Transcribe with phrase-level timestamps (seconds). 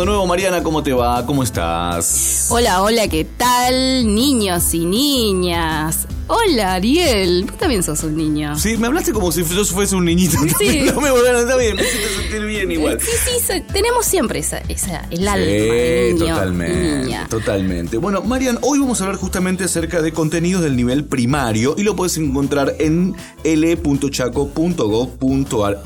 [0.00, 0.26] De nuevo.
[0.26, 1.24] Mariana, ¿cómo te va?
[1.26, 2.48] ¿Cómo estás?
[2.50, 4.14] Hola, hola, ¿qué tal?
[4.14, 6.06] Niños y niñas.
[6.28, 7.46] Hola, Ariel.
[7.46, 8.58] Tú también sos un niño.
[8.58, 10.36] Sí, me hablaste como si yo fuese un niñito.
[10.58, 10.82] Sí.
[10.94, 13.00] No me volvieron, está bien, me siento sentir bien igual.
[13.00, 17.96] Sí, sí, tenemos siempre esa, esa el alma sí, totalmente, totalmente.
[17.96, 21.96] Bueno, Marian, hoy vamos a hablar justamente acerca de contenidos del nivel primario y lo
[21.96, 24.42] puedes encontrar en l.chaco.gov.ar.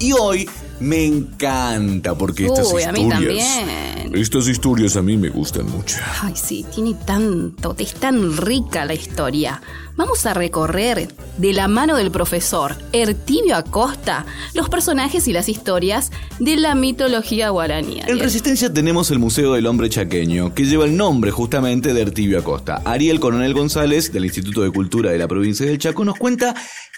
[0.00, 0.50] Y hoy
[0.82, 2.88] me encanta porque estas Uy, historias.
[2.88, 4.14] A mí también.
[4.14, 5.96] Estas historias a mí me gustan mucho.
[6.20, 9.62] Ay, sí, tiene tanto, es tan rica la historia.
[9.96, 16.10] Vamos a recorrer de la mano del profesor Ertibio Acosta los personajes y las historias
[16.38, 18.00] de la mitología guaraní.
[18.06, 22.38] En Resistencia tenemos el Museo del Hombre Chaqueño, que lleva el nombre justamente de Ertibio
[22.38, 22.82] Acosta.
[22.84, 26.54] Ariel Coronel González, del Instituto de Cultura de la provincia del Chaco, nos cuenta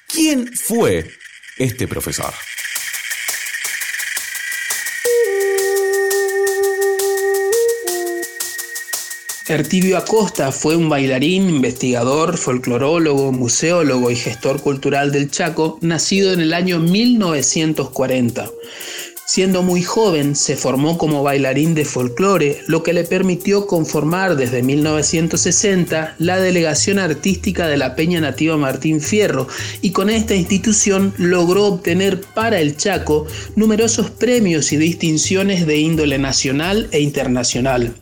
[0.08, 1.10] quién fue
[1.58, 2.32] este profesor.
[9.46, 16.40] Ertibio Acosta fue un bailarín, investigador, folclorólogo, museólogo y gestor cultural del Chaco, nacido en
[16.40, 18.50] el año 1940.
[19.26, 24.62] Siendo muy joven, se formó como bailarín de folclore, lo que le permitió conformar desde
[24.62, 29.46] 1960 la delegación artística de la Peña Nativa Martín Fierro
[29.82, 36.18] y con esta institución logró obtener para el Chaco numerosos premios y distinciones de índole
[36.18, 37.94] nacional e internacional.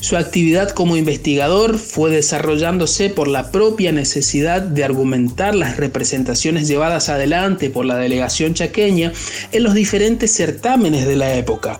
[0.00, 7.10] Su actividad como investigador fue desarrollándose por la propia necesidad de argumentar las representaciones llevadas
[7.10, 9.12] adelante por la delegación chaqueña
[9.52, 11.78] en los diferentes certámenes de la época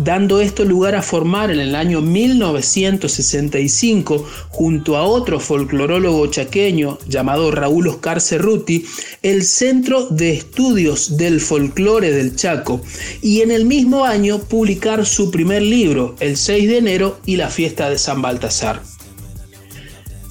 [0.00, 7.50] dando esto lugar a formar en el año 1965, junto a otro folclorólogo chaqueño llamado
[7.50, 8.86] Raúl Oscar Cerruti,
[9.22, 12.80] el Centro de Estudios del Folclore del Chaco,
[13.20, 17.48] y en el mismo año publicar su primer libro, El 6 de enero y la
[17.48, 18.80] fiesta de San Baltasar.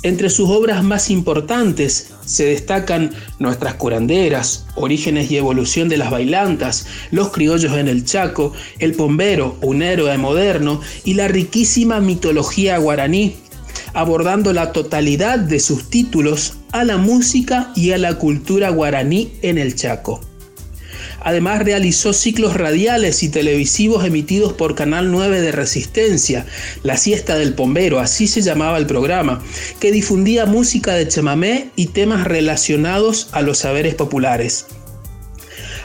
[0.01, 6.85] Entre sus obras más importantes se destacan Nuestras curanderas, Orígenes y evolución de las bailantas,
[7.12, 13.35] Los criollos en el Chaco, El pombero, un héroe moderno y la riquísima mitología guaraní,
[13.94, 19.57] abordando la totalidad de sus títulos a la música y a la cultura guaraní en
[19.57, 20.28] el Chaco.
[21.22, 26.46] Además realizó ciclos radiales y televisivos emitidos por Canal 9 de Resistencia,
[26.84, 29.41] La Siesta del Pombero, así se llamaba el programa,
[29.80, 34.66] que difundía música de chamamé y temas relacionados a los saberes populares.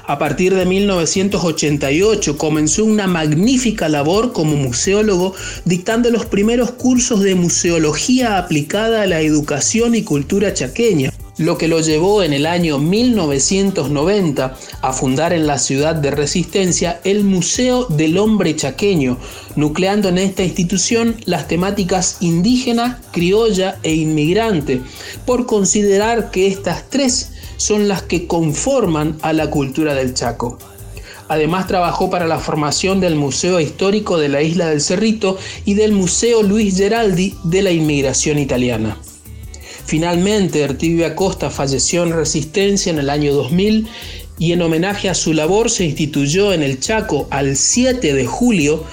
[0.06, 5.34] A partir de 1988 comenzó una magnífica labor como museólogo,
[5.64, 11.68] dictando los primeros cursos de museología aplicada a la educación y cultura chaqueña lo que
[11.68, 17.86] lo llevó en el año 1990 a fundar en la ciudad de Resistencia el Museo
[17.86, 19.18] del Hombre Chaqueño,
[19.56, 24.80] nucleando en esta institución las temáticas indígena, criolla e inmigrante,
[25.26, 30.58] por considerar que estas tres son las que conforman a la cultura del Chaco.
[31.28, 35.92] Además trabajó para la formación del Museo Histórico de la Isla del Cerrito y del
[35.92, 38.98] Museo Luis Geraldi de la Inmigración Italiana.
[39.86, 43.86] Finalmente, Ertibio Acosta falleció en Resistencia en el año 2000
[44.38, 48.84] y en homenaje a su labor se instituyó en el Chaco al 7 de julio,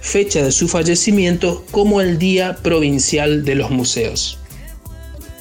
[0.00, 4.38] fecha de su fallecimiento, como el Día Provincial de los Museos.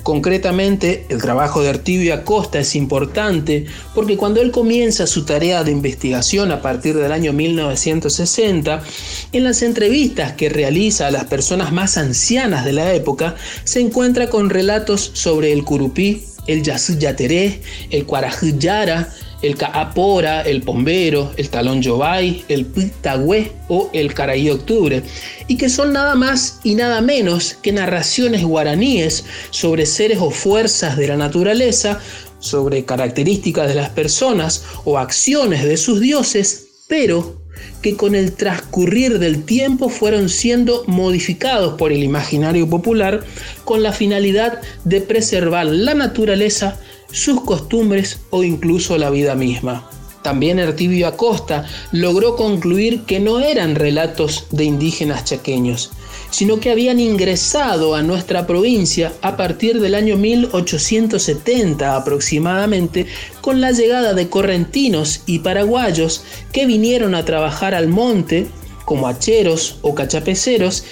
[0.04, 3.66] Concretamente, el trabajo de Artibio Acosta es importante
[3.96, 8.84] porque cuando él comienza su tarea de investigación a partir del año 1960,
[9.32, 14.30] en las entrevistas que realiza a las personas más ancianas de la época, se encuentra
[14.30, 19.10] con relatos sobre el curupí, el yateré, el cuarajillara,
[19.44, 25.04] el Caapora, el Pombero, el Talón Yobay, el Pitagüe o el Caraí Octubre,
[25.48, 30.98] y que son nada más y nada menos que narraciones guaraníes sobre seres o fuerzas
[30.98, 32.00] de la naturaleza
[32.40, 37.42] sobre características de las personas o acciones de sus dioses, pero
[37.82, 43.24] que con el transcurrir del tiempo fueron siendo modificados por el imaginario popular
[43.64, 46.80] con la finalidad de preservar la naturaleza,
[47.14, 49.90] sus costumbres o incluso la vida misma.
[50.24, 55.92] También Ertibio Acosta logró concluir que no eran relatos de indígenas chaqueños,
[56.32, 63.06] sino que habían ingresado a nuestra provincia a partir del año 1870 aproximadamente
[63.42, 68.48] con la llegada de correntinos y paraguayos que vinieron a trabajar al monte
[68.86, 70.84] como hacheros o cachapeceros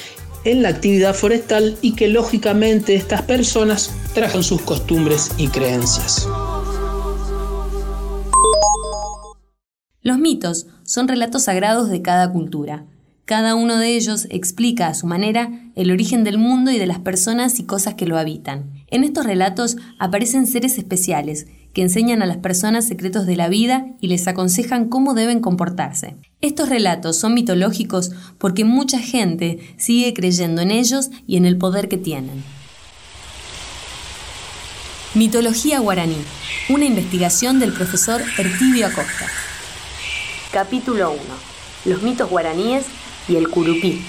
[0.44, 6.28] en la actividad forestal y que lógicamente estas personas trajan sus costumbres y creencias.
[10.02, 12.86] Los mitos son relatos sagrados de cada cultura.
[13.26, 17.00] Cada uno de ellos explica a su manera el origen del mundo y de las
[17.00, 18.72] personas y cosas que lo habitan.
[18.88, 23.88] En estos relatos aparecen seres especiales que enseñan a las personas secretos de la vida
[24.02, 26.16] y les aconsejan cómo deben comportarse.
[26.42, 31.88] Estos relatos son mitológicos porque mucha gente sigue creyendo en ellos y en el poder
[31.88, 32.44] que tienen.
[35.14, 36.18] Mitología guaraní,
[36.70, 39.28] una investigación del profesor Ertibio Acosta.
[40.52, 41.22] Capítulo 1.
[41.86, 42.86] Los mitos guaraníes
[43.28, 44.02] y el curupí.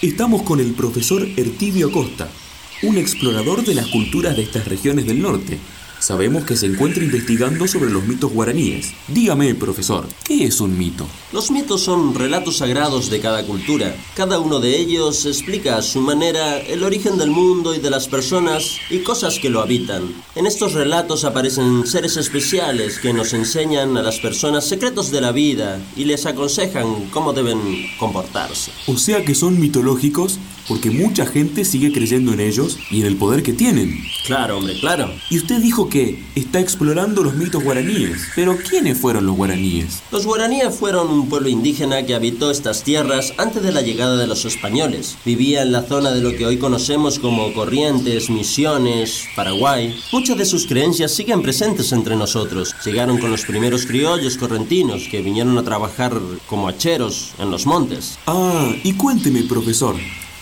[0.00, 2.28] Estamos con el profesor Ertibio Costa,
[2.82, 5.58] un explorador de las culturas de estas regiones del norte,
[5.98, 8.92] Sabemos que se encuentra investigando sobre los mitos guaraníes.
[9.08, 11.06] Dígame, profesor, ¿qué es un mito?
[11.32, 13.94] Los mitos son relatos sagrados de cada cultura.
[14.14, 18.08] Cada uno de ellos explica a su manera el origen del mundo y de las
[18.08, 20.14] personas y cosas que lo habitan.
[20.34, 25.32] En estos relatos aparecen seres especiales que nos enseñan a las personas secretos de la
[25.32, 27.58] vida y les aconsejan cómo deben
[27.98, 28.70] comportarse.
[28.86, 33.16] O sea que son mitológicos porque mucha gente sigue creyendo en ellos y en el
[33.16, 33.98] poder que tienen.
[34.26, 35.10] Claro, hombre, claro.
[35.30, 38.28] Y usted dijo que está explorando los mitos guaraníes.
[38.34, 40.02] Pero ¿quiénes fueron los guaraníes?
[40.10, 44.26] Los guaraníes fueron un pueblo indígena que habitó estas tierras antes de la llegada de
[44.26, 45.16] los españoles.
[45.24, 49.98] Vivía en la zona de lo que hoy conocemos como Corrientes, Misiones, Paraguay.
[50.12, 52.74] Muchas de sus creencias siguen presentes entre nosotros.
[52.84, 58.18] Llegaron con los primeros criollos correntinos que vinieron a trabajar como hacheros en los montes.
[58.26, 59.96] Ah, y cuénteme, profesor,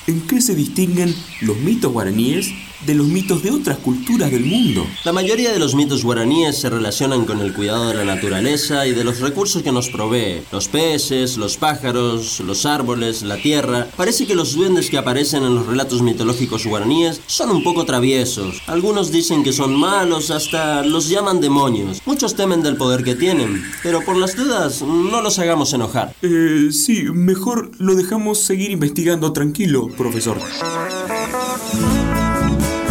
[0.08, 2.48] ¿En qué se distinguen los mitos guaraníes
[2.87, 4.87] de los mitos de otras culturas del mundo.
[5.05, 8.93] La mayoría de los mitos guaraníes se relacionan con el cuidado de la naturaleza y
[8.93, 10.43] de los recursos que nos provee.
[10.53, 13.88] Los peces, los pájaros, los árboles, la tierra.
[13.97, 18.62] Parece que los duendes que aparecen en los relatos mitológicos guaraníes son un poco traviesos.
[18.69, 22.00] Algunos dicen que son malos, hasta los llaman demonios.
[22.06, 26.15] Muchos temen del poder que tienen, pero por las dudas no los hagamos enojar.
[26.23, 30.39] Eh, sí, mejor lo dejamos seguir investigando tranquilo, profesor.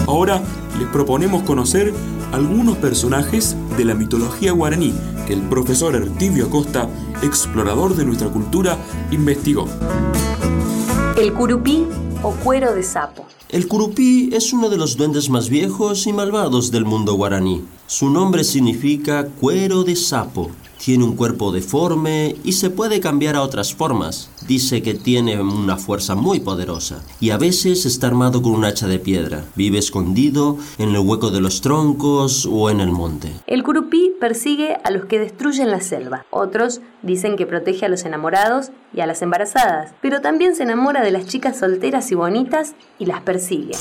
[0.08, 0.42] Ahora
[0.78, 1.94] les proponemos conocer
[2.32, 4.94] algunos personajes de la mitología guaraní
[5.26, 6.88] que el profesor Ertibio Acosta,
[7.24, 8.78] explorador de nuestra cultura,
[9.12, 9.68] investigó.
[11.18, 11.86] El curupí
[12.22, 13.26] o cuero de sapo.
[13.50, 17.64] El curupí es uno de los duendes más viejos y malvados del mundo guaraní.
[17.88, 20.52] Su nombre significa cuero de sapo
[20.86, 24.30] tiene un cuerpo deforme y se puede cambiar a otras formas.
[24.48, 28.86] Dice que tiene una fuerza muy poderosa y a veces está armado con un hacha
[28.86, 29.46] de piedra.
[29.56, 33.32] Vive escondido en el hueco de los troncos o en el monte.
[33.48, 36.28] El curupí persigue a los que destruyen la selva.
[36.30, 41.02] Otros dicen que protege a los enamorados y a las embarazadas, pero también se enamora
[41.02, 43.74] de las chicas solteras y bonitas y las persigue.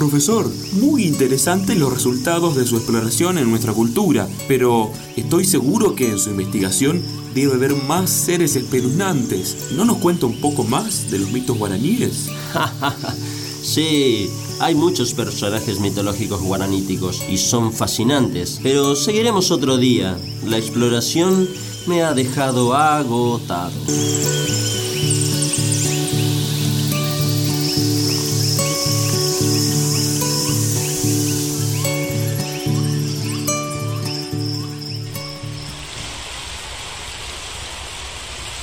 [0.00, 6.08] Profesor, muy interesante los resultados de su exploración en nuestra cultura, pero estoy seguro que
[6.08, 7.02] en su investigación
[7.34, 9.72] debe haber más seres espeluznantes.
[9.72, 12.28] ¿No nos cuenta un poco más de los mitos guaraníes?
[13.62, 20.16] sí, hay muchos personajes mitológicos guaraníticos y son fascinantes, pero seguiremos otro día.
[20.46, 21.46] La exploración
[21.86, 23.74] me ha dejado agotado.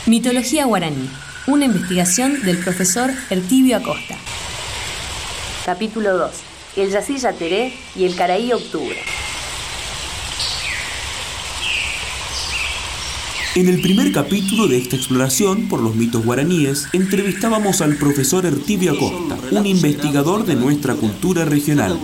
[0.08, 1.10] Mitología guaraní.
[1.48, 4.16] Una investigación del profesor Ertibio Acosta.
[5.66, 6.32] Capítulo 2.
[6.78, 8.96] El Yací Yateré y el Caraí Octubre.
[13.58, 18.92] En el primer capítulo de esta exploración por los mitos guaraníes, entrevistábamos al profesor Ertibio
[18.92, 22.00] Acosta, un investigador de nuestra cultura regional.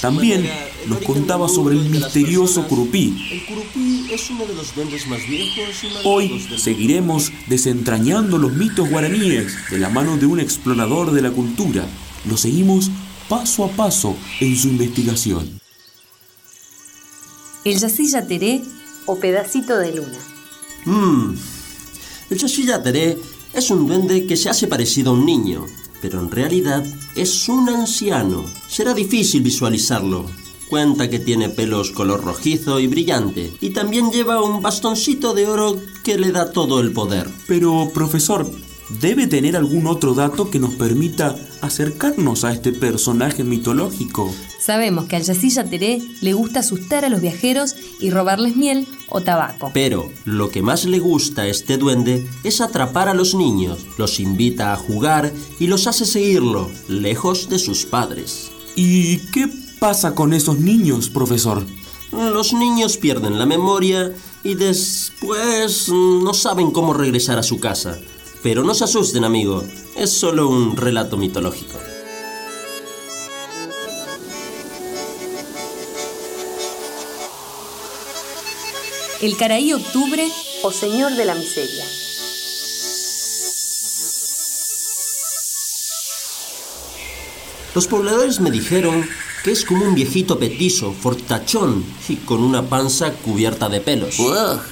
[0.00, 0.50] También
[0.88, 3.24] nos contaba sobre el misterioso curupí.
[3.30, 8.52] El curupí es uno de los duendes más viejos y más Hoy seguiremos desentrañando los
[8.52, 11.86] mitos guaraníes de la mano de un explorador de la cultura.
[12.28, 12.90] Lo seguimos
[13.28, 15.60] paso a paso en su investigación.
[17.64, 18.62] El Yacilla Teré
[19.06, 20.18] o pedacito de luna.
[20.84, 21.34] Mmm.
[22.82, 23.18] Teré
[23.52, 25.66] es un duende que se hace parecido a un niño,
[26.00, 26.84] pero en realidad
[27.16, 28.44] es un anciano.
[28.68, 30.26] Será difícil visualizarlo.
[30.68, 35.80] Cuenta que tiene pelos color rojizo y brillante, y también lleva un bastoncito de oro
[36.04, 37.28] que le da todo el poder.
[37.48, 38.48] Pero, profesor,
[39.00, 44.32] debe tener algún otro dato que nos permita acercarnos a este personaje mitológico.
[44.60, 49.20] Sabemos que al Yacilla Teré le gusta asustar a los viajeros y robarles miel o
[49.20, 49.70] tabaco.
[49.72, 54.20] Pero lo que más le gusta a este duende es atrapar a los niños, los
[54.20, 58.50] invita a jugar y los hace seguirlo, lejos de sus padres.
[58.76, 61.64] ¿Y qué pasa con esos niños, profesor?
[62.12, 67.98] Los niños pierden la memoria y después no saben cómo regresar a su casa.
[68.42, 69.62] Pero no se asusten, amigo,
[69.96, 71.78] es solo un relato mitológico.
[79.20, 80.26] El Caraí Octubre
[80.62, 81.84] o Señor de la Miseria.
[87.74, 89.06] Los pobladores me dijeron
[89.42, 94.16] que es como un viejito petizo, fortachón y con una panza cubierta de pelos.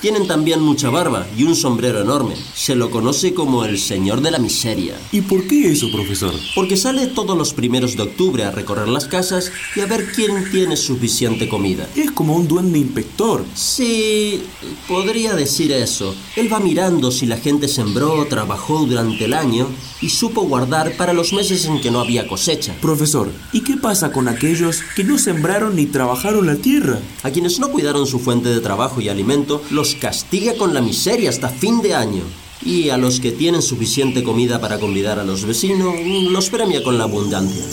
[0.00, 2.34] Tienen también mucha barba y un sombrero enorme.
[2.54, 4.94] Se lo conoce como el Señor de la Miseria.
[5.12, 6.34] ¿Y por qué eso, profesor?
[6.54, 10.50] Porque sale todos los primeros de octubre a recorrer las casas y a ver quién
[10.50, 11.88] tiene suficiente comida.
[11.96, 13.44] Es como un duende inspector.
[13.54, 14.42] Sí,
[14.86, 16.14] podría decir eso.
[16.36, 19.68] Él va mirando si la gente sembró o trabajó durante el año
[20.00, 22.74] y supo guardar para los meses en que no había cosecha.
[22.80, 24.57] Profesor, ¿y qué pasa con aquellos
[24.94, 26.98] que no sembraron ni trabajaron la tierra?
[27.22, 31.30] A quienes no cuidaron su fuente de trabajo y alimento, los castiga con la miseria
[31.30, 32.22] hasta fin de año.
[32.62, 35.94] Y a los que tienen suficiente comida para convidar a los vecinos,
[36.30, 37.64] los premia con la abundancia.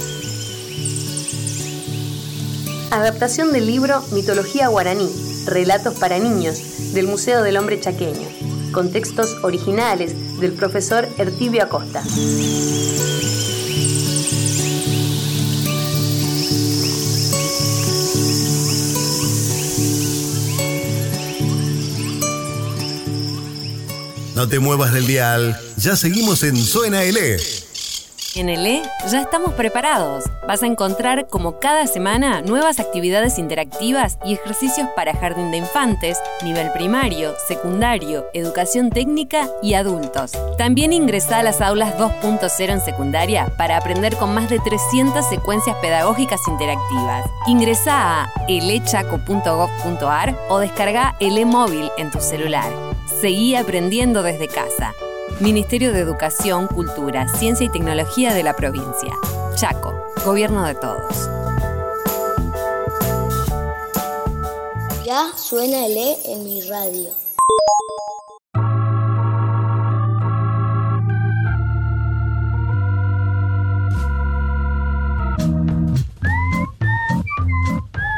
[2.91, 5.09] Adaptación del libro Mitología Guaraní,
[5.47, 8.27] Relatos para Niños, del Museo del Hombre Chaqueño,
[8.71, 12.03] con textos originales del profesor Ertibio Acosta.
[24.45, 27.35] No te muevas del dial, ya seguimos en Suena L.
[28.35, 30.25] En el E ya estamos preparados.
[30.47, 36.19] Vas a encontrar como cada semana nuevas actividades interactivas y ejercicios para jardín de infantes,
[36.43, 40.33] nivel primario, secundario, educación técnica y adultos.
[40.59, 45.75] También ingresa a las aulas 2.0 en secundaria para aprender con más de 300 secuencias
[45.77, 47.27] pedagógicas interactivas.
[47.47, 52.94] Ingresa a elechaco.gov.ar o descarga el e-móvil en tu celular.
[53.05, 54.93] Seguí aprendiendo desde casa.
[55.39, 59.13] Ministerio de Educación, Cultura, Ciencia y Tecnología de la provincia.
[59.55, 59.93] Chaco,
[60.25, 61.29] Gobierno de Todos.
[65.05, 67.09] Ya suena el E en mi radio.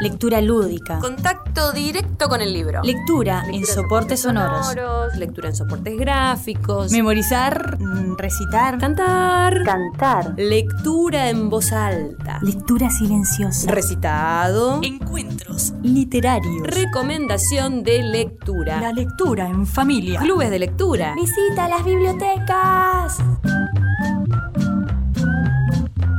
[0.00, 1.00] Lectura lúdica.
[1.00, 2.82] Contacto directo con el libro.
[2.84, 4.76] Lectura en soportes sonoros.
[5.16, 6.92] lectura en soportes gráficos.
[6.92, 9.64] Memorizar, mm, recitar, cantar.
[9.64, 10.34] cantar.
[10.36, 12.38] Lectura en voz alta.
[12.42, 13.72] Lectura silenciosa.
[13.72, 14.80] Recitado.
[14.84, 16.62] Encuentros literarios.
[16.62, 18.80] Recomendación de lectura.
[18.80, 20.20] La lectura en familia.
[20.20, 21.14] Clubes de lectura.
[21.16, 23.18] Visita las bibliotecas.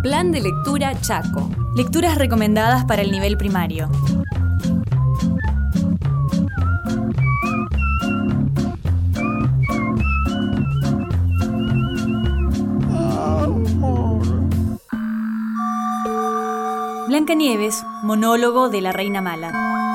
[0.04, 1.50] Plan de lectura Chaco.
[1.80, 3.90] Lecturas recomendadas para el nivel primario.
[17.08, 19.89] Blancanieves, monólogo de la Reina Mala.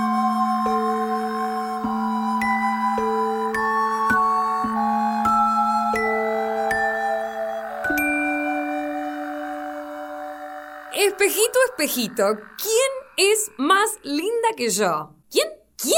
[10.96, 12.24] Espejito, espejito,
[12.56, 15.10] ¿quién es más linda que yo?
[15.28, 15.48] ¿Quién?
[15.76, 15.96] ¿Quién?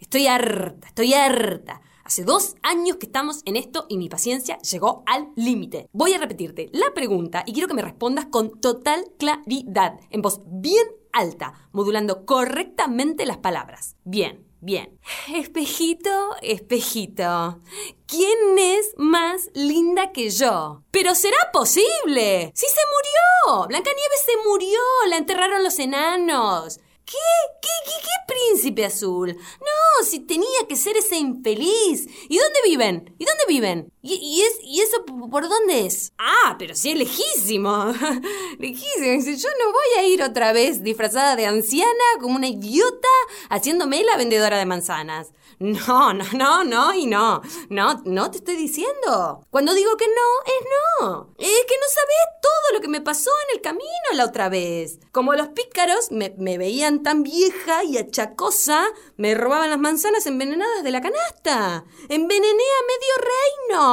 [0.00, 1.80] Estoy harta, estoy harta.
[2.02, 5.88] Hace dos años que estamos en esto y mi paciencia llegó al límite.
[5.92, 10.40] Voy a repetirte la pregunta y quiero que me respondas con total claridad, en voz
[10.46, 13.94] bien alta, modulando correctamente las palabras.
[14.02, 14.49] Bien.
[14.62, 15.00] Bien.
[15.34, 17.62] Espejito, espejito.
[18.06, 20.82] ¿Quién es más linda que yo?
[20.90, 22.52] ¡Pero será posible!
[22.54, 23.68] ¡Sí se murió!
[23.68, 24.78] Blancanieves se murió.
[25.08, 26.78] La enterraron los enanos.
[27.06, 27.16] ¿Qué?
[27.62, 29.34] ¿Qué, qué, qué príncipe azul?
[29.34, 32.06] No, si tenía que ser ese infeliz.
[32.28, 33.16] ¿Y dónde viven?
[33.18, 33.90] ¿Y dónde viven?
[34.02, 36.12] ¿Y, es, y eso por dónde es?
[36.16, 37.92] Ah, pero sí es lejísimo.
[38.58, 39.36] lejísimo.
[39.36, 43.08] Yo no voy a ir otra vez disfrazada de anciana como una idiota
[43.50, 45.32] haciéndome la vendedora de manzanas.
[45.58, 47.42] No, no, no, no y no.
[47.68, 49.44] No, no te estoy diciendo.
[49.50, 50.66] Cuando digo que no, es
[51.00, 51.34] no.
[51.36, 55.00] Es que no sabes todo lo que me pasó en el camino la otra vez.
[55.12, 58.86] Como los pícaros me, me veían tan vieja y achacosa,
[59.18, 61.84] me robaban las manzanas envenenadas de la canasta.
[62.08, 63.30] Envenené a medio
[63.68, 63.89] reino.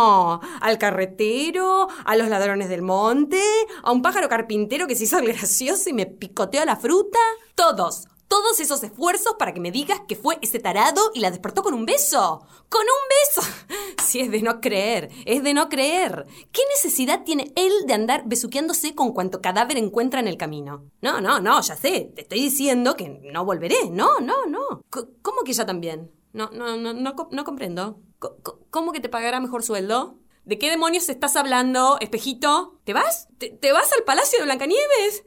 [0.61, 3.41] Al carretero, a los ladrones del monte,
[3.83, 7.19] a un pájaro carpintero que se hizo gracioso y me picoteó la fruta.
[7.55, 11.63] Todos, todos esos esfuerzos para que me digas que fue ese tarado y la despertó
[11.63, 12.45] con un beso.
[12.69, 13.47] ¡Con un beso!
[14.07, 16.27] Si es de no creer, es de no creer.
[16.53, 20.85] ¿Qué necesidad tiene él de andar besuqueándose con cuanto cadáver encuentra en el camino?
[21.01, 22.13] No, no, no, ya sé.
[22.15, 23.89] Te estoy diciendo que no volveré.
[23.91, 24.81] No, no, no.
[24.89, 26.09] ¿Cómo que ya también?
[26.31, 27.99] No, no, no, no, no comprendo.
[28.19, 30.17] ¿Cómo que te pagará mejor sueldo?
[30.47, 32.79] ¿De qué demonios estás hablando, espejito?
[32.83, 33.27] ¿Te vas?
[33.37, 35.23] ¿Te, vas al palacio de Blancanieves?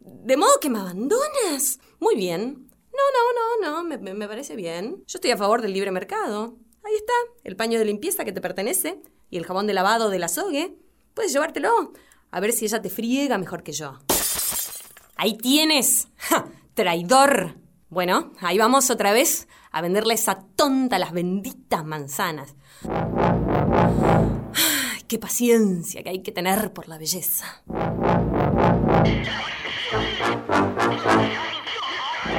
[0.00, 1.80] ¿De modo que me abandonas?
[2.00, 2.68] Muy bien.
[2.92, 5.04] No, no, no, no, me, parece bien.
[5.06, 6.58] Yo estoy a favor del libre mercado.
[6.84, 7.12] Ahí está,
[7.44, 9.00] el paño de limpieza que te pertenece
[9.30, 10.76] y el jabón de lavado de la sogue.
[11.14, 11.92] Puedes llevártelo.
[12.30, 14.00] A ver si ella te friega mejor que yo.
[15.16, 16.08] Ahí tienes.
[16.74, 17.61] ¡Traidor!
[17.92, 22.56] Bueno, ahí vamos otra vez a venderle esa tonta las benditas manzanas.
[25.06, 27.62] ¡Qué paciencia que hay que tener por la belleza!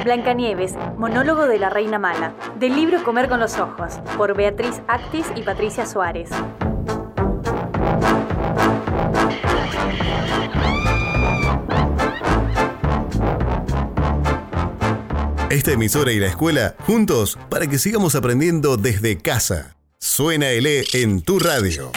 [0.02, 5.26] Blancanieves, monólogo de la Reina Mala, del libro Comer con los Ojos, por Beatriz Actis
[5.36, 6.30] y Patricia Suárez.
[15.54, 19.76] Esta emisora y la escuela juntos para que sigamos aprendiendo desde casa.
[20.00, 21.92] Suena el E en tu radio.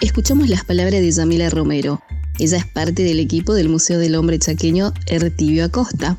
[0.00, 2.02] Escuchamos las palabras de Yamila Romero,
[2.38, 6.16] ella es parte del equipo del Museo del Hombre Chaqueño Ertibio Acosta,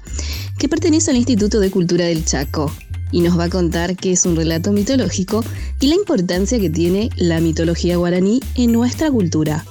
[0.60, 2.72] que pertenece al Instituto de Cultura del Chaco,
[3.12, 5.44] y nos va a contar qué es un relato mitológico
[5.80, 9.66] y la importancia que tiene la mitología guaraní en nuestra cultura.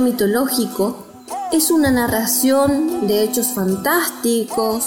[0.00, 0.96] Mitológico
[1.52, 4.86] es una narración de hechos fantásticos,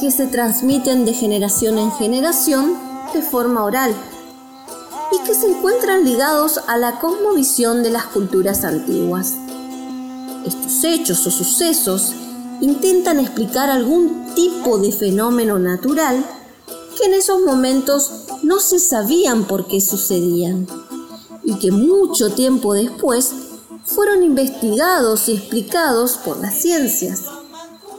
[0.00, 2.74] que se transmiten de generación en generación
[3.12, 3.94] de forma oral
[5.12, 9.34] y que se encuentran ligados a la cosmovisión de las culturas antiguas.
[10.46, 12.14] Estos hechos o sucesos
[12.60, 16.24] intentan explicar algún tipo de fenómeno natural
[16.96, 20.66] que en esos momentos no se sabían por qué sucedían
[21.44, 23.32] y que mucho tiempo después
[23.84, 27.24] fueron investigados y explicados por las ciencias.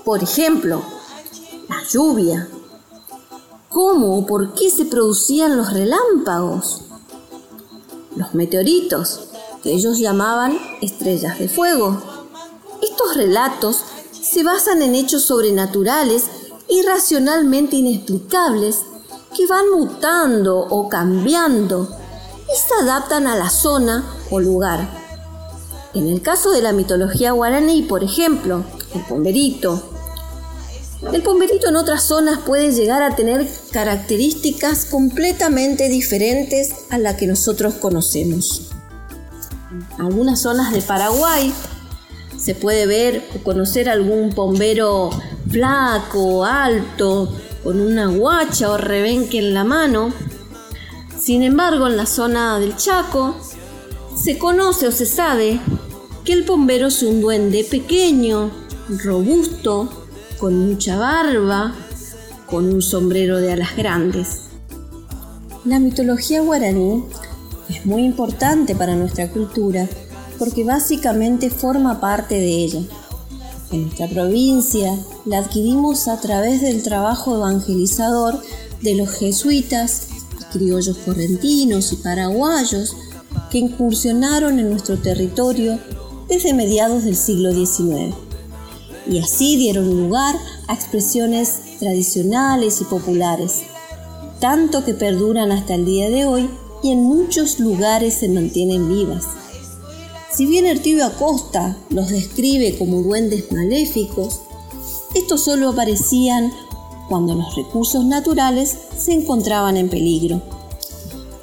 [0.03, 0.83] Por ejemplo,
[1.69, 2.49] la lluvia.
[3.69, 6.81] ¿Cómo o por qué se producían los relámpagos?
[8.15, 9.29] Los meteoritos,
[9.63, 12.01] que ellos llamaban estrellas de fuego.
[12.81, 16.25] Estos relatos se basan en hechos sobrenaturales
[16.67, 18.81] y racionalmente inexplicables
[19.35, 21.87] que van mutando o cambiando
[22.43, 25.02] y se adaptan a la zona o lugar.
[25.93, 28.63] En el caso de la mitología guaraní, por ejemplo,
[28.95, 29.93] el pomberito,
[31.11, 37.27] el pomberito en otras zonas puede llegar a tener características completamente diferentes a las que
[37.27, 38.71] nosotros conocemos.
[39.95, 41.53] En algunas zonas de Paraguay
[42.37, 45.11] se puede ver o conocer algún pombero
[45.49, 47.31] flaco, alto,
[47.63, 50.11] con una guacha o rebenque en la mano.
[51.19, 53.35] Sin embargo, en la zona del Chaco
[54.15, 55.59] se conoce o se sabe
[56.23, 58.51] que el pombero es un duende pequeño,
[59.03, 59.89] robusto,
[60.39, 61.75] con mucha barba,
[62.45, 64.43] con un sombrero de alas grandes.
[65.65, 67.03] La mitología guaraní
[67.69, 69.87] es muy importante para nuestra cultura
[70.39, 72.81] porque básicamente forma parte de ella.
[73.71, 78.39] En nuestra provincia la adquirimos a través del trabajo evangelizador
[78.81, 80.07] de los jesuitas,
[80.51, 82.95] criollos correntinos y paraguayos
[83.49, 85.79] que incursionaron en nuestro territorio
[86.33, 88.15] desde mediados del siglo XIX
[89.07, 90.35] y así dieron lugar
[90.67, 93.61] a expresiones tradicionales y populares,
[94.39, 96.49] tanto que perduran hasta el día de hoy
[96.81, 99.25] y en muchos lugares se mantienen vivas.
[100.31, 104.41] Si bien Ertibio Acosta los describe como duendes maléficos,
[105.13, 106.51] estos solo aparecían
[107.09, 110.41] cuando los recursos naturales se encontraban en peligro.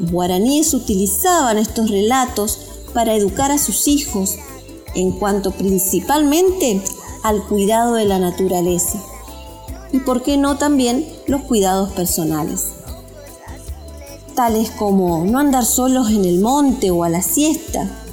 [0.00, 2.59] Los guaraníes utilizaban estos relatos
[2.92, 4.37] para educar a sus hijos
[4.94, 6.83] en cuanto principalmente
[7.22, 8.98] al cuidado de la naturaleza
[9.92, 12.68] y por qué no también los cuidados personales,
[14.35, 18.05] tales como no andar solos en el monte o a la siesta,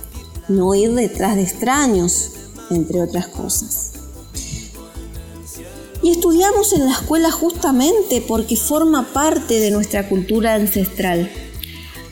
[0.47, 2.31] no ir detrás de extraños,
[2.69, 3.91] entre otras cosas.
[6.01, 11.29] Y estudiamos en la escuela justamente porque forma parte de nuestra cultura ancestral.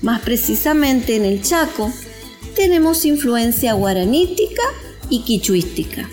[0.02, 1.92] Más precisamente en el Chaco
[2.56, 4.64] tenemos influencia guaranítica
[5.10, 6.10] y quichuística.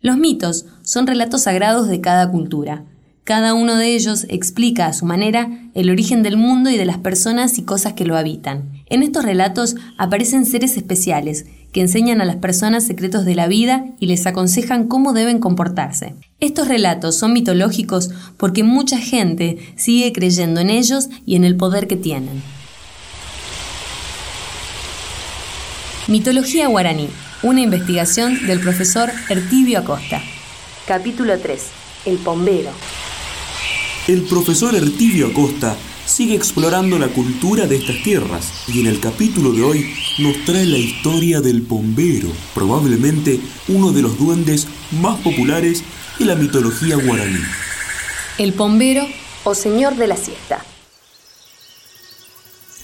[0.00, 2.84] Los mitos son relatos sagrados de cada cultura.
[3.24, 6.98] Cada uno de ellos explica a su manera el origen del mundo y de las
[6.98, 8.84] personas y cosas que lo habitan.
[8.86, 13.86] En estos relatos aparecen seres especiales que enseñan a las personas secretos de la vida
[13.98, 16.14] y les aconsejan cómo deben comportarse.
[16.40, 21.88] Estos relatos son mitológicos porque mucha gente sigue creyendo en ellos y en el poder
[21.88, 22.42] que tienen.
[26.06, 27.08] Mitología guaraní,
[27.42, 30.22] una investigación del profesor Ertibio Acosta.
[30.86, 31.62] Capítulo 3.
[32.06, 32.70] El pombero.
[34.08, 39.52] El profesor Ertibio Acosta sigue explorando la cultura de estas tierras y en el capítulo
[39.52, 45.82] de hoy nos trae la historia del pombero, probablemente uno de los duendes más populares
[46.18, 47.40] de la mitología guaraní.
[48.38, 49.06] El pombero
[49.44, 50.64] o señor de la siesta.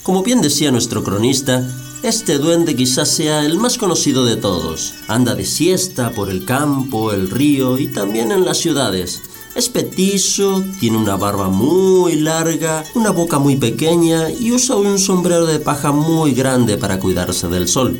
[0.03, 1.65] Como bien decía nuestro cronista,
[2.03, 4.95] este duende quizás sea el más conocido de todos.
[5.07, 9.23] Anda de siesta por el campo, el río y también en las ciudades.
[9.55, 15.47] Es petizo, tiene una barba muy larga, una boca muy pequeña y usa un sombrero
[15.47, 17.99] de paja muy grande para cuidarse del sol.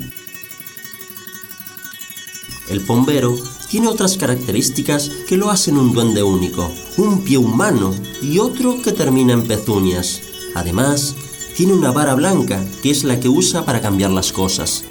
[2.69, 3.37] El pombero
[3.71, 6.71] tiene otras características que lo hacen un duende único.
[6.97, 10.21] Un pie humano y otro que termina en pezuñas.
[10.55, 11.15] Además,
[11.57, 14.85] tiene una vara blanca que es la que usa para cambiar las cosas.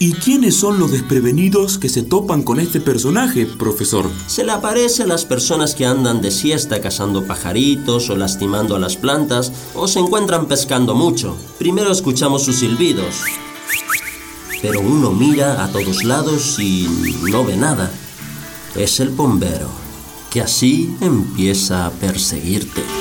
[0.00, 4.08] ¿Y quiénes son los desprevenidos que se topan con este personaje, profesor?
[4.28, 8.78] Se le aparece a las personas que andan de siesta cazando pajaritos o lastimando a
[8.78, 11.36] las plantas o se encuentran pescando mucho.
[11.58, 13.24] Primero escuchamos sus silbidos,
[14.62, 16.86] pero uno mira a todos lados y
[17.32, 17.90] no ve nada.
[18.76, 19.68] Es el bombero,
[20.30, 22.97] que así empieza a perseguirte.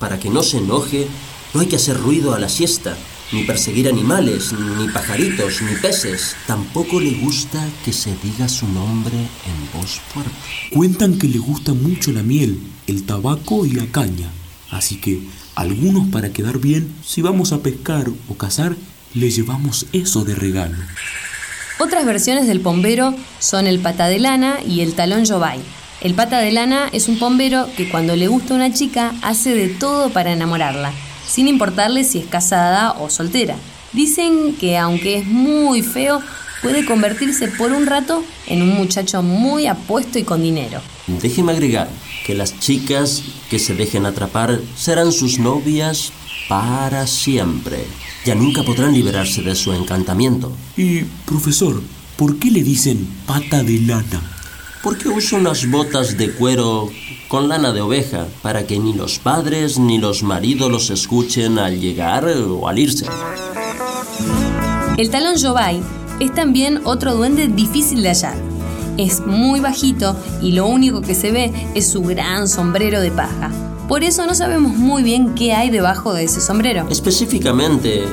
[0.00, 1.06] Para que no se enoje,
[1.54, 2.96] no hay que hacer ruido a la siesta,
[3.32, 6.34] ni perseguir animales, ni pajaritos, ni peces.
[6.46, 10.32] Tampoco le gusta que se diga su nombre en voz fuerte.
[10.72, 14.30] Cuentan que le gusta mucho la miel, el tabaco y la caña.
[14.70, 15.20] Así que
[15.54, 18.74] algunos para quedar bien, si vamos a pescar o cazar,
[19.12, 20.78] le llevamos eso de regalo.
[21.78, 25.60] Otras versiones del pombero son el pata de lana y el talón yobay.
[26.00, 29.68] El pata de lana es un pombero que cuando le gusta una chica hace de
[29.68, 30.94] todo para enamorarla,
[31.28, 33.56] sin importarle si es casada o soltera.
[33.92, 36.22] Dicen que aunque es muy feo,
[36.62, 40.80] puede convertirse por un rato en un muchacho muy apuesto y con dinero.
[41.06, 41.90] Déjeme agregar
[42.24, 46.12] que las chicas que se dejen atrapar serán sus novias
[46.48, 47.84] para siempre.
[48.24, 50.50] Ya nunca podrán liberarse de su encantamiento.
[50.78, 51.82] Y, profesor,
[52.16, 54.39] ¿por qué le dicen pata de lana?
[54.82, 56.90] Porque usa unas botas de cuero
[57.28, 61.80] con lana de oveja para que ni los padres ni los maridos los escuchen al
[61.80, 63.06] llegar o al irse.
[64.96, 65.82] El talón Yobay
[66.18, 68.36] es también otro duende difícil de hallar.
[68.96, 73.69] Es muy bajito y lo único que se ve es su gran sombrero de paja.
[73.90, 76.86] Por eso no sabemos muy bien qué hay debajo de ese sombrero.
[76.90, 78.04] Específicamente,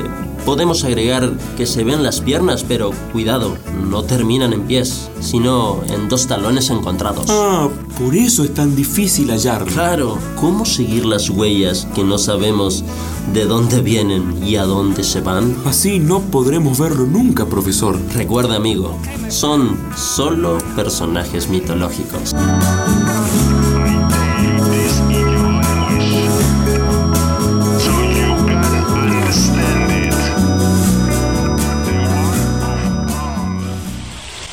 [0.43, 3.55] podemos agregar que se ven las piernas, pero cuidado,
[3.87, 7.27] no terminan en pies, sino en dos talones encontrados.
[7.29, 9.67] Ah, por eso es tan difícil hallarlo.
[9.71, 12.83] Claro, ¿cómo seguir las huellas que no sabemos
[13.31, 15.55] de dónde vienen y a dónde se van?
[15.63, 17.99] Así no podremos verlo nunca, profesor.
[18.15, 18.97] Recuerda, amigo,
[19.29, 22.33] son solo personajes mitológicos.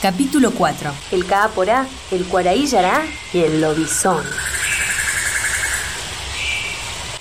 [0.05, 0.93] Capítulo 4.
[1.12, 4.23] El Caaporá, el Cuaraí Yará y el Lobizón.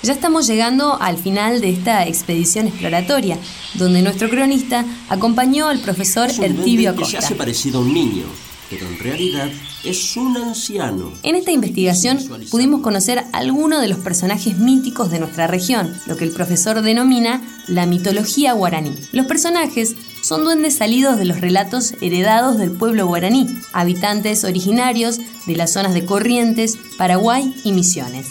[0.02, 3.38] Ya estamos llegando al final de esta expedición exploratoria,
[3.72, 7.18] donde nuestro cronista acompañó al profesor Es un Ertibio que se Acosta.
[7.20, 8.26] hace parecido a un niño,
[8.74, 9.48] pero en realidad
[9.84, 11.12] es un anciano.
[11.22, 12.18] En esta investigación
[12.50, 17.40] pudimos conocer algunos de los personajes míticos de nuestra región, lo que el profesor denomina
[17.68, 18.92] la mitología guaraní.
[19.12, 25.56] Los personajes son duendes salidos de los relatos heredados del pueblo guaraní, habitantes originarios de
[25.56, 28.26] las zonas de Corrientes, Paraguay y Misiones.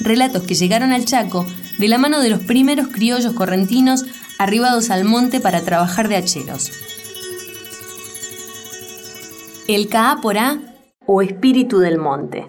[0.00, 1.46] Relatos que llegaron al Chaco
[1.78, 4.04] de la mano de los primeros criollos correntinos
[4.38, 6.70] arribados al monte para trabajar de hacheros.
[9.68, 10.58] El Caaporá
[11.06, 12.46] O espíritu del monte.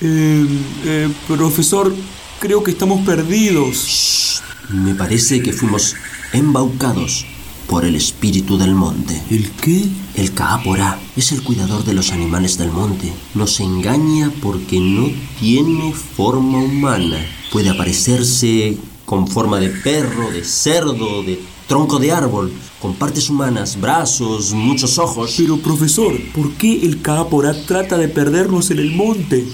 [0.00, 0.46] Eh,
[0.84, 1.92] eh, profesor,
[2.38, 4.42] creo que estamos perdidos.
[4.70, 5.96] Me parece que fuimos
[6.32, 7.26] embaucados
[7.68, 9.20] por el espíritu del monte.
[9.30, 9.84] ¿El qué?
[10.14, 13.12] El Caaporá es el cuidador de los animales del monte.
[13.34, 15.08] Nos engaña porque no
[15.40, 17.18] tiene forma humana.
[17.50, 21.40] Puede aparecerse con forma de perro, de cerdo, de
[21.72, 25.36] tronco de árbol, con partes humanas, brazos, muchos ojos.
[25.38, 29.48] Pero profesor, ¿por qué el Caaporá trata de perdernos en el monte?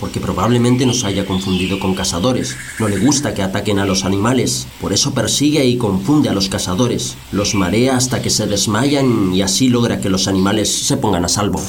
[0.00, 2.56] Porque probablemente nos haya confundido con cazadores.
[2.80, 4.66] No le gusta que ataquen a los animales.
[4.80, 7.16] Por eso persigue y confunde a los cazadores.
[7.30, 11.28] Los marea hasta que se desmayan y así logra que los animales se pongan a
[11.28, 11.62] salvo.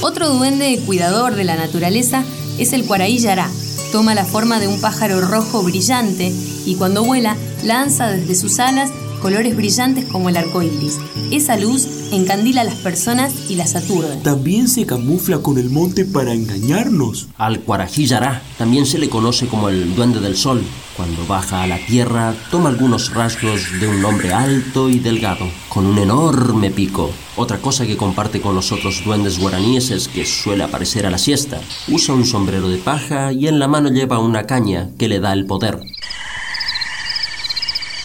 [0.00, 2.24] Otro duende cuidador de la naturaleza
[2.56, 3.50] es el Cuaraí Yará.
[3.92, 6.32] Toma la forma de un pájaro rojo brillante
[6.64, 10.98] y cuando vuela lanza desde sus alas colores brillantes como el arco iris.
[11.30, 14.16] Esa luz encandila a las personas y las aturde.
[14.22, 17.28] ¿También se camufla con el monte para engañarnos?
[17.36, 20.62] Al Cuarajillará también se le conoce como el Duende del Sol.
[20.96, 25.86] Cuando baja a la tierra, toma algunos rasgos de un hombre alto y delgado, con
[25.86, 27.12] un enorme pico.
[27.36, 31.18] Otra cosa que comparte con los otros duendes guaraníes es que suele aparecer a la
[31.18, 31.60] siesta.
[31.86, 35.32] Usa un sombrero de paja y en la mano lleva una caña que le da
[35.32, 35.78] el poder.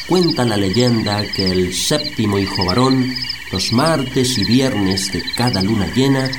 [0.07, 3.13] Cuenta la leyenda que el séptimo hijo varón,
[3.51, 6.29] los martes y viernes de cada luna llena,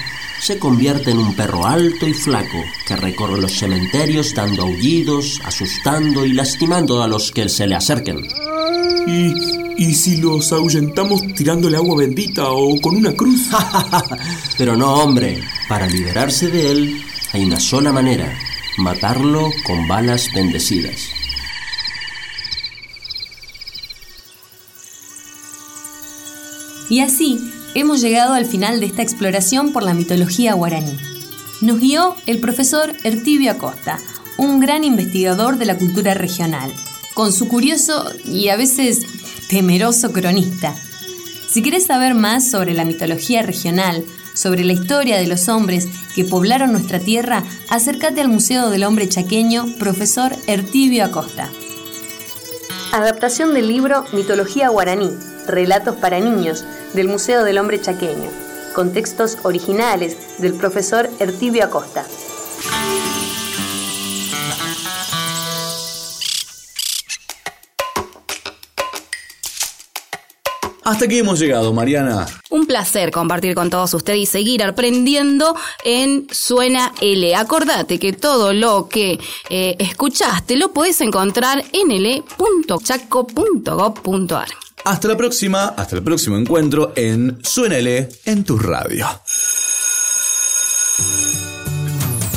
[0.40, 6.26] se convierte en un perro alto y flaco que recorre los cementerios dando aullidos, asustando
[6.26, 8.28] y lastimando a los que se le acerquen.
[9.06, 13.48] ¿Y, y si los ahuyentamos tirándole agua bendita o con una cruz?
[14.58, 18.30] Pero no, hombre, para liberarse de él hay una sola manera,
[18.76, 21.23] matarlo con balas bendecidas.
[26.88, 30.96] Y así hemos llegado al final de esta exploración por la mitología guaraní.
[31.60, 33.98] Nos guió el profesor Ertibio Acosta,
[34.36, 36.72] un gran investigador de la cultura regional,
[37.14, 39.00] con su curioso y a veces
[39.48, 40.74] temeroso cronista.
[41.48, 46.24] Si quieres saber más sobre la mitología regional, sobre la historia de los hombres que
[46.24, 51.48] poblaron nuestra tierra, acércate al Museo del Hombre Chaqueño, profesor Ertibio Acosta.
[52.92, 55.10] Adaptación del libro Mitología guaraní,
[55.46, 58.30] Relatos para niños, del Museo del Hombre Chaqueño,
[58.74, 62.04] con textos originales del profesor Ertibio Acosta.
[70.84, 72.26] Hasta aquí hemos llegado, Mariana.
[72.50, 77.34] Un placer compartir con todos ustedes y seguir aprendiendo en Suena L.
[77.34, 84.63] Acordate que todo lo que eh, escuchaste lo puedes encontrar en l.chaco.gov.ar.
[84.84, 89.06] Hasta la próxima, hasta el próximo encuentro en Suena L en tu radio.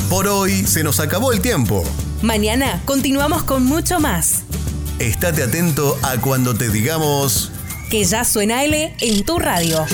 [0.08, 1.84] Por hoy se nos acabó el tiempo.
[2.22, 4.44] Mañana continuamos con mucho más.
[4.98, 7.52] Estate atento a cuando te digamos
[7.90, 9.84] que ya suena L en tu radio.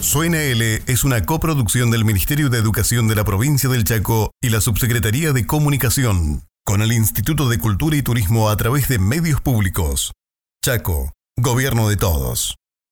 [0.00, 4.50] Suena L es una coproducción del Ministerio de Educación de la provincia del Chaco y
[4.50, 9.40] la Subsecretaría de Comunicación, con el Instituto de Cultura y Turismo a través de medios
[9.40, 10.12] públicos.
[10.62, 12.56] Chaco, Gobierno de Todos.